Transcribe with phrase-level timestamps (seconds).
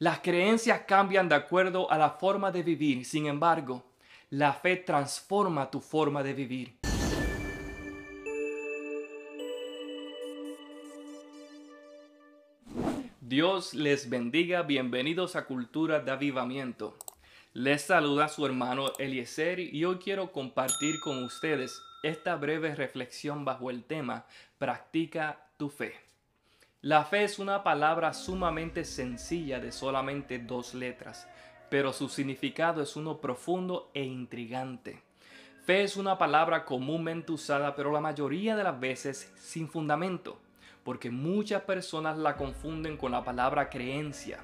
[0.00, 3.84] Las creencias cambian de acuerdo a la forma de vivir, sin embargo,
[4.30, 6.78] la fe transforma tu forma de vivir.
[13.20, 16.96] Dios les bendiga, bienvenidos a Cultura de Avivamiento.
[17.52, 23.68] Les saluda su hermano Eliezer y hoy quiero compartir con ustedes esta breve reflexión bajo
[23.68, 24.26] el tema
[24.58, 26.07] Practica tu fe.
[26.80, 31.28] La fe es una palabra sumamente sencilla de solamente dos letras,
[31.70, 35.02] pero su significado es uno profundo e intrigante.
[35.64, 40.38] Fe es una palabra comúnmente usada, pero la mayoría de las veces sin fundamento
[40.88, 44.38] porque muchas personas la confunden con la palabra creencia.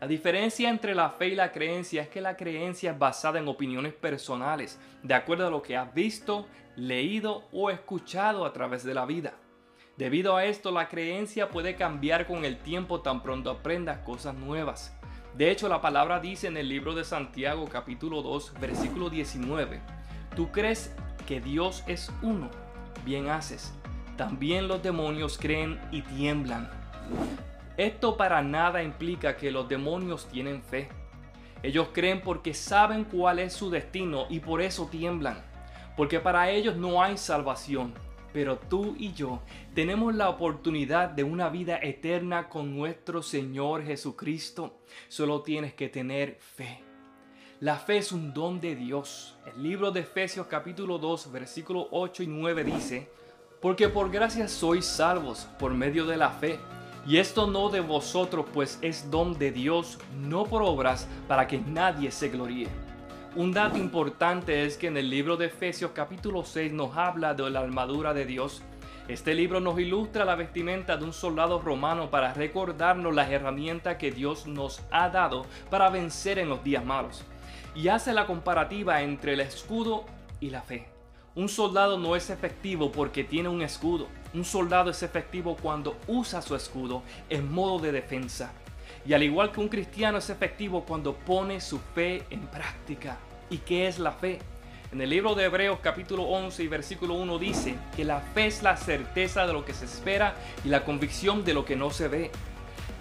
[0.00, 3.46] La diferencia entre la fe y la creencia es que la creencia es basada en
[3.46, 8.94] opiniones personales, de acuerdo a lo que has visto, leído o escuchado a través de
[8.94, 9.34] la vida.
[10.02, 14.98] Debido a esto, la creencia puede cambiar con el tiempo tan pronto aprendas cosas nuevas.
[15.36, 19.78] De hecho, la palabra dice en el libro de Santiago capítulo 2 versículo 19,
[20.34, 20.92] tú crees
[21.24, 22.50] que Dios es uno,
[23.04, 23.72] bien haces
[24.16, 26.68] también los demonios creen y tiemblan.
[27.76, 30.88] Esto para nada implica que los demonios tienen fe.
[31.62, 35.40] Ellos creen porque saben cuál es su destino y por eso tiemblan.
[35.96, 37.94] Porque para ellos no hay salvación.
[38.32, 39.42] Pero tú y yo
[39.74, 44.78] tenemos la oportunidad de una vida eterna con nuestro Señor Jesucristo.
[45.08, 46.80] Solo tienes que tener fe.
[47.60, 49.36] La fe es un don de Dios.
[49.54, 53.08] El libro de Efesios capítulo 2 versículos 8 y 9 dice,
[53.60, 56.58] porque por gracia sois salvos por medio de la fe.
[57.06, 61.58] Y esto no de vosotros, pues es don de Dios, no por obras, para que
[61.58, 62.68] nadie se gloríe.
[63.34, 67.48] Un dato importante es que en el libro de Efesios capítulo 6 nos habla de
[67.48, 68.60] la armadura de Dios.
[69.08, 74.10] Este libro nos ilustra la vestimenta de un soldado romano para recordarnos las herramientas que
[74.10, 77.24] Dios nos ha dado para vencer en los días malos.
[77.74, 80.04] Y hace la comparativa entre el escudo
[80.38, 80.86] y la fe.
[81.34, 84.08] Un soldado no es efectivo porque tiene un escudo.
[84.34, 88.52] Un soldado es efectivo cuando usa su escudo en modo de defensa.
[89.04, 93.18] Y al igual que un cristiano es efectivo cuando pone su fe en práctica.
[93.50, 94.38] ¿Y qué es la fe?
[94.92, 98.62] En el libro de Hebreos capítulo 11 y versículo 1 dice que la fe es
[98.62, 102.08] la certeza de lo que se espera y la convicción de lo que no se
[102.08, 102.30] ve.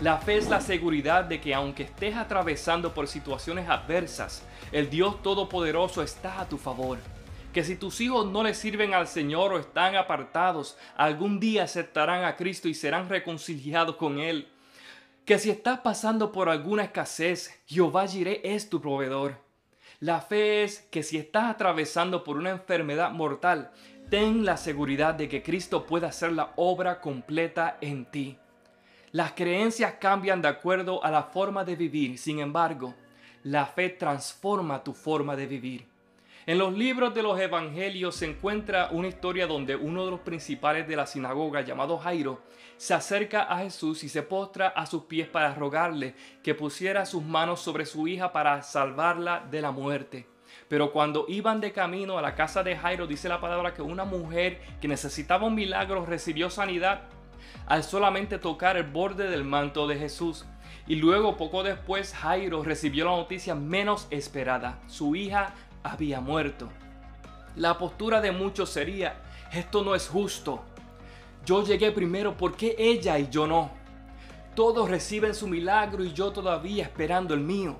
[0.02, 4.42] La fe es la seguridad de que aunque estés atravesando por situaciones adversas,
[4.72, 6.98] el Dios Todopoderoso está a tu favor
[7.54, 12.24] que si tus hijos no le sirven al Señor o están apartados, algún día aceptarán
[12.24, 14.48] a Cristo y serán reconciliados con Él.
[15.26, 19.38] Que si estás pasando por alguna escasez, Jehová Jireh es tu proveedor.
[20.00, 23.72] La fe es que si estás atravesando por una enfermedad mortal,
[24.10, 28.40] ten la seguridad de que Cristo puede hacer la obra completa en ti.
[29.12, 32.96] Las creencias cambian de acuerdo a la forma de vivir, sin embargo,
[33.44, 35.91] la fe transforma tu forma de vivir.
[36.48, 40.88] En los libros de los evangelios se encuentra una historia donde uno de los principales
[40.88, 42.42] de la sinagoga, llamado Jairo,
[42.78, 47.22] se acerca a Jesús y se postra a sus pies para rogarle que pusiera sus
[47.22, 50.26] manos sobre su hija para salvarla de la muerte.
[50.68, 54.04] Pero cuando iban de camino a la casa de Jairo, dice la palabra que una
[54.04, 57.04] mujer que necesitaba un milagro recibió sanidad
[57.68, 60.48] al solamente tocar el borde del manto de Jesús.
[60.88, 64.80] Y luego, poco después, Jairo recibió la noticia menos esperada.
[64.88, 65.54] Su hija
[65.84, 66.70] había muerto.
[67.56, 69.22] La postura de muchos sería,
[69.52, 70.64] esto no es justo.
[71.46, 73.72] Yo llegué primero, porque ella y yo no?
[74.56, 77.78] Todos reciben su milagro y yo todavía esperando el mío.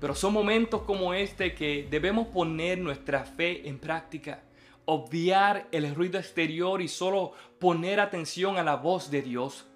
[0.00, 4.42] Pero son momentos como este que debemos poner nuestra fe en práctica,
[4.84, 9.66] obviar el ruido exterior y solo poner atención a la voz de Dios.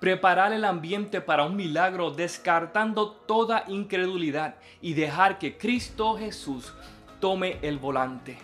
[0.00, 6.72] Preparar el ambiente para un milagro descartando toda incredulidad y dejar que Cristo Jesús
[7.18, 8.38] tome el volante.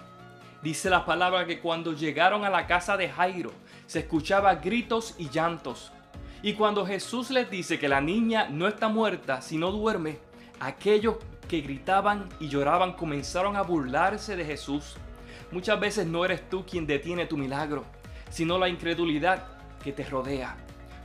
[0.62, 3.52] Dice la palabra que cuando llegaron a la casa de Jairo
[3.86, 5.92] se escuchaba gritos y llantos.
[6.42, 10.18] Y cuando Jesús les dice que la niña no está muerta, sino duerme,
[10.58, 11.18] aquellos
[11.48, 14.96] que gritaban y lloraban comenzaron a burlarse de Jesús.
[15.52, 17.84] Muchas veces no eres tú quien detiene tu milagro,
[18.28, 19.46] sino la incredulidad
[19.82, 20.56] que te rodea.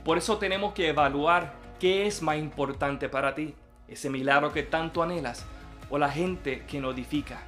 [0.04, 3.54] Por eso tenemos que evaluar qué es más importante para ti,
[3.88, 5.44] ese milagro que tanto anhelas
[5.90, 7.42] o la gente que notifica.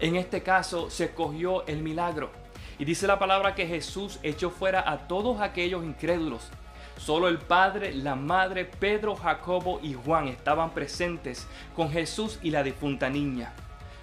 [0.00, 2.30] En este caso se escogió el milagro.
[2.78, 6.48] Y dice la palabra que Jesús echó fuera a todos aquellos incrédulos.
[6.96, 12.62] Solo el Padre, la Madre, Pedro, Jacobo y Juan estaban presentes con Jesús y la
[12.62, 13.52] difunta niña.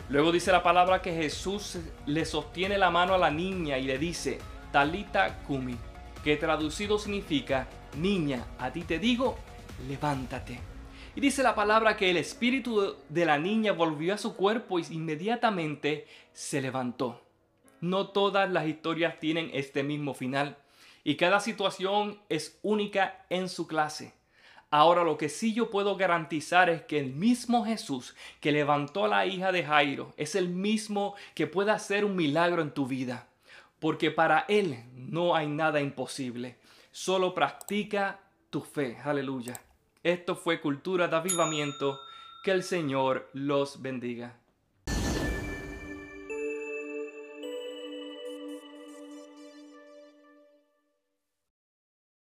[0.09, 3.97] Luego dice la palabra que Jesús le sostiene la mano a la niña y le
[3.97, 4.39] dice,
[4.71, 5.77] Talita Kumi,
[6.25, 7.67] que traducido significa,
[7.99, 9.37] niña, a ti te digo,
[9.87, 10.59] levántate.
[11.15, 14.85] Y dice la palabra que el espíritu de la niña volvió a su cuerpo y
[14.89, 17.21] inmediatamente se levantó.
[17.79, 20.57] No todas las historias tienen este mismo final
[21.03, 24.15] y cada situación es única en su clase.
[24.71, 29.09] Ahora lo que sí yo puedo garantizar es que el mismo Jesús que levantó a
[29.09, 33.27] la hija de Jairo es el mismo que puede hacer un milagro en tu vida.
[33.85, 36.57] Porque para Él no hay nada imposible.
[36.89, 38.97] Solo practica tu fe.
[39.03, 39.61] Aleluya.
[40.01, 41.99] Esto fue Cultura de Avivamiento.
[42.43, 44.39] Que el Señor los bendiga.